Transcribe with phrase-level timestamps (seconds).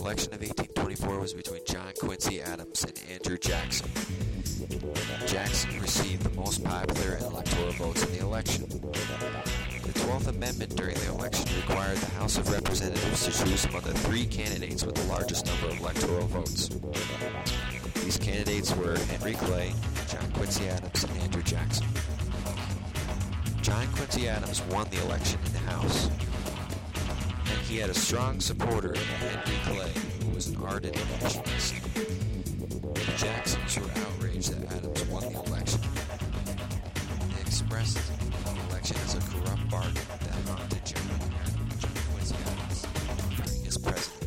[0.00, 3.90] election of 1824 was between John Quincy Adams and Andrew Jackson.
[5.26, 8.64] Jackson received the most popular and electoral votes in the election.
[8.66, 13.94] The 12th Amendment during the election required the House of Representatives to choose among the
[13.94, 16.68] three candidates with the largest number of electoral votes.
[18.02, 19.72] These candidates were Henry Clay,
[20.08, 21.86] John Quincy Adams, and Andrew Jackson.
[23.60, 28.94] John Quincy Adams won the election in the House, and he had a strong supporter
[28.94, 29.59] in Henry
[30.82, 30.92] the
[33.18, 35.80] Jacksons were outraged that Adams won the election.
[37.34, 41.68] They expressed the election as a corrupt bargain that harmed the German American
[42.46, 42.86] Adams
[43.36, 44.19] during his presidency.